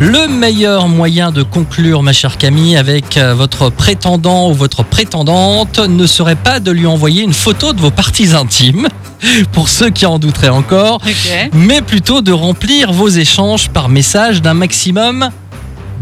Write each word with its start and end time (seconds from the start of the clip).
Le 0.00 0.28
meilleur 0.28 0.86
moyen 0.86 1.32
de 1.32 1.42
conclure, 1.42 2.04
ma 2.04 2.12
chère 2.12 2.38
Camille, 2.38 2.76
avec 2.76 3.16
euh, 3.16 3.34
votre 3.34 3.68
prétendant 3.68 4.48
ou 4.48 4.54
votre 4.54 4.84
prétendante 4.84 5.80
ne 5.80 6.06
serait 6.06 6.36
pas 6.36 6.60
de 6.60 6.70
lui 6.70 6.86
envoyer 6.86 7.24
une 7.24 7.32
photo 7.32 7.72
de 7.72 7.80
vos 7.80 7.90
parties 7.90 8.32
intimes, 8.32 8.86
pour 9.52 9.68
ceux 9.68 9.90
qui 9.90 10.06
en 10.06 10.20
douteraient 10.20 10.50
encore, 10.50 11.00
mais 11.52 11.82
plutôt 11.82 12.22
de 12.22 12.30
remplir 12.30 12.92
vos 12.92 13.08
échanges 13.08 13.70
par 13.70 13.88
message 13.88 14.40
d'un 14.40 14.54
maximum 14.54 15.30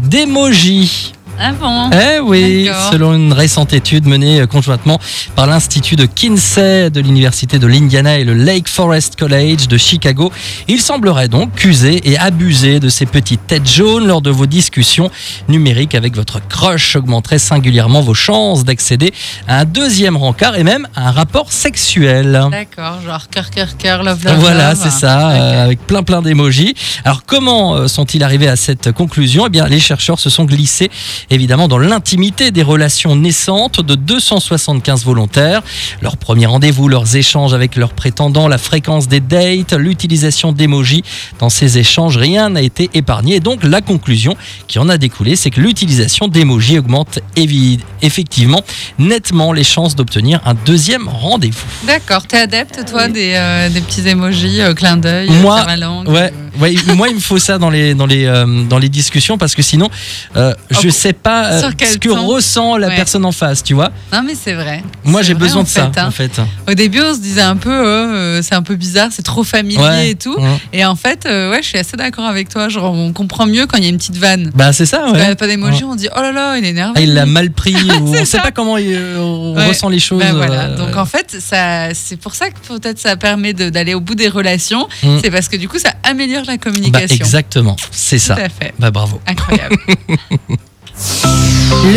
d'émojis. 0.03 1.13
Ah 1.39 1.51
bon 1.51 1.91
Eh 1.91 2.19
oui, 2.19 2.67
selon 2.91 3.13
une 3.13 3.31
récente 3.31 3.71
étude 3.71 4.07
menée 4.07 4.41
euh, 4.41 4.47
conjointement 4.47 4.99
par 5.35 5.45
l'Institut 5.45 5.95
de 5.95 6.07
Kinsey 6.07 6.89
de 6.89 6.99
l'Université 6.99 7.59
de 7.59 7.67
l'Indiana 7.67 8.17
et 8.17 8.23
le 8.23 8.33
Lake 8.33 8.67
Forest 8.67 9.17
College 9.17 9.67
de 9.67 9.77
Chicago, 9.77 10.31
il 10.67 10.81
semblerait 10.81 11.27
donc 11.27 11.53
qu'user 11.53 12.09
et 12.09 12.17
abuser 12.17 12.79
de 12.79 12.89
ces 12.89 13.05
petites 13.05 13.45
têtes 13.45 13.69
jaunes 13.69 14.07
lors 14.07 14.23
de 14.23 14.31
vos 14.31 14.47
discussions 14.47 15.11
numériques 15.47 15.93
avec 15.93 16.15
votre 16.15 16.39
crush 16.47 16.95
augmenterait 16.95 17.37
singulièrement 17.37 18.01
vos 18.01 18.15
chances 18.15 18.63
d'accéder 18.63 19.13
à 19.47 19.59
un 19.59 19.65
deuxième 19.65 20.17
rencard 20.17 20.55
et 20.55 20.63
même 20.63 20.87
à 20.95 21.09
un 21.09 21.11
rapport 21.11 21.53
sexuel. 21.53 22.47
D'accord, 22.49 22.99
genre 23.05 23.29
cœur, 23.29 23.51
cœur, 23.51 23.77
cœur, 23.77 24.03
love, 24.03 24.25
love. 24.25 24.39
Voilà, 24.39 24.73
c'est 24.73 24.89
ça, 24.89 25.29
euh, 25.29 25.65
avec 25.65 25.85
plein 25.85 26.01
plein 26.01 26.23
d'émojis. 26.23 26.73
Alors 27.05 27.23
comment 27.27 27.75
euh, 27.75 27.87
sont-ils 27.87 28.23
arrivés 28.23 28.47
à 28.47 28.55
cette 28.55 28.91
conclusion? 28.91 29.45
Eh 29.45 29.49
bien, 29.49 29.67
les 29.67 29.79
chercheurs 29.79 30.19
se 30.19 30.31
sont 30.31 30.45
glissés 30.45 30.89
évidemment 31.29 31.67
dans 31.67 31.77
l'intimité 31.77 32.51
des 32.51 32.63
relations 32.63 33.15
naissantes 33.15 33.81
de 33.81 33.95
275 33.95 35.05
volontaires. 35.05 35.61
Leur 36.01 36.17
premier 36.17 36.45
rendez-vous, 36.45 36.87
leurs 36.87 37.15
échanges 37.15 37.53
avec 37.53 37.75
leurs 37.75 37.93
prétendants, 37.93 38.47
la 38.47 38.57
fréquence 38.57 39.07
des 39.07 39.19
dates, 39.19 39.73
l'utilisation 39.73 40.51
d'émojis 40.51 41.03
dans 41.39 41.49
ces 41.49 41.77
échanges, 41.77 42.17
rien 42.17 42.49
n'a 42.49 42.61
été 42.61 42.89
épargné. 42.93 43.35
Et 43.35 43.39
donc 43.39 43.63
la 43.63 43.81
conclusion 43.81 44.35
qui 44.67 44.79
en 44.79 44.89
a 44.89 44.97
découlé, 44.97 45.35
c'est 45.35 45.49
que 45.49 45.61
l'utilisation 45.61 46.27
d'émojis 46.27 46.79
augmente 46.79 47.19
effectivement 48.01 48.63
nettement 48.99 49.53
les 49.53 49.63
chances 49.63 49.95
d'obtenir 49.95 50.41
un 50.45 50.53
deuxième 50.53 51.07
rendez-vous. 51.07 51.65
D'accord, 51.85 52.25
t'es 52.27 52.37
adepte, 52.37 52.85
toi, 52.89 53.07
des, 53.07 53.33
euh, 53.35 53.69
des 53.69 53.81
petits 53.81 54.07
émojis, 54.07 54.61
euh, 54.61 54.73
clin 54.73 54.97
d'œil, 54.97 55.29
Moi, 55.29 55.63
la 55.65 55.77
langue, 55.77 56.07
Ouais, 56.07 56.31
euh, 56.33 56.46
ouais, 56.59 56.75
moi 56.95 57.07
il 57.09 57.15
me 57.15 57.19
faut 57.19 57.37
ça 57.39 57.57
dans 57.57 57.69
les 57.69 57.93
dans 57.93 58.05
les 58.05 58.25
euh, 58.25 58.63
dans 58.63 58.77
les 58.79 58.89
discussions 58.89 59.37
parce 59.37 59.55
que 59.55 59.61
sinon 59.61 59.89
euh, 60.35 60.53
je 60.71 60.87
Oh, 60.87 60.91
sais 60.91 61.13
pas 61.13 61.45
euh, 61.53 61.59
sur 61.61 61.75
quel 61.75 61.87
ce 61.89 61.97
que 61.97 62.09
ressent 62.09 62.77
la 62.77 62.87
Ouais. 62.87 62.95
personne 62.95 63.25
en 63.25 63.31
face, 63.31 63.63
tu 63.63 63.73
vois. 63.73 63.91
Non, 64.13 64.21
mais 64.25 64.33
c'est 64.41 64.53
vrai. 64.53 64.83
Moi 65.03 65.21
C'est 65.21 65.27
j'ai 65.27 65.33
vrai, 65.33 65.43
besoin 65.43 65.61
en 65.61 65.63
de 65.63 65.67
ça 65.69 65.91
fait, 65.93 65.99
hein. 65.99 66.07
en 66.07 66.11
fait. 66.11 66.39
Au 66.69 66.73
début, 66.73 67.01
on 67.01 67.13
se 67.13 67.19
disait 67.19 67.41
un 67.41 67.57
peu, 67.57 67.69
euh, 67.71 67.83
euh, 68.37 68.41
c'est 68.41 68.55
un 68.55 68.61
peu 68.61 68.75
bizarre, 68.75 69.09
c'est 69.11 69.21
trop 69.23 69.43
familier 69.43 69.81
Ouais. 69.81 70.09
et 70.11 70.15
tout. 70.15 70.35
ouais. 70.35 70.47
Et 70.73 70.85
en 70.85 70.95
fait, 70.95 71.25
euh, 71.25 71.51
ouais, 71.51 71.61
je 71.61 71.67
suis 71.67 71.77
assez 71.77 71.97
d'accord 71.97 72.25
avec 72.25 72.49
toi. 72.49 72.69
Genre, 72.69 72.91
on 72.93 73.11
comprend 73.13 73.45
mieux 73.45 73.65
quand 73.67 73.77
il 73.77 73.83
y 73.83 73.87
a 73.87 73.89
une 73.89 73.97
petite 73.97 74.17
vanne. 74.17 74.51
Bah 74.55 74.71
c'est 74.73 74.85
ça 74.85 74.99
Quand 74.99 75.07
il 75.13 75.13
n'y 75.15 75.21
ouais. 75.21 75.29
a 75.31 75.35
pas 75.35 75.47
d'émoji, 75.47 75.83
on 75.83 75.95
dit, 75.95 76.07
oh 76.15 76.21
là 76.21 76.31
là, 76.31 76.57
il 76.57 76.65
est 76.65 76.69
énervé. 76.69 76.93
Ah, 76.97 77.01
il 77.01 77.13
l'a 77.13 77.25
mal 77.25 77.51
pris 77.51 77.75
ou 78.01 78.13
C'est 78.13 78.21
on 78.21 78.25
sait 78.25 78.25
ça. 78.25 78.39
pas 78.39 78.51
comment 78.51 78.77
il, 78.77 78.97
on 79.17 79.55
Ouais. 79.55 79.67
ressent 79.67 79.89
les 79.89 79.99
choses. 79.99 80.19
Ben 80.19 80.33
voilà. 80.33 80.61
euh, 80.65 80.77
Donc 80.77 80.95
en 80.95 81.05
fait, 81.05 81.35
ça, 81.39 81.93
c'est 81.93 82.17
pour 82.17 82.35
ça 82.35 82.49
que 82.49 82.55
peut-être 82.67 82.99
ça 82.99 83.15
permet 83.17 83.53
de- 83.53 83.69
d'aller 83.69 83.93
au 83.93 83.99
bout 84.01 84.15
des 84.15 84.27
relations. 84.29 84.87
Mm. 85.03 85.17
C'est 85.23 85.31
parce 85.31 85.47
que 85.49 85.57
du 85.57 85.67
coup, 85.67 85.79
ça 85.79 85.93
améliore 86.03 86.46
la 86.47 86.57
bah, 86.57 86.71
communication. 86.71 87.15
exactement, 87.15 87.75
c'est 87.91 88.17
Tout 88.17 88.23
ça. 88.25 88.35
à 88.35 88.49
fait. 88.49 88.73
Bah 88.79 88.91
bravo. 88.91 89.21
Incroyable. 89.27 89.77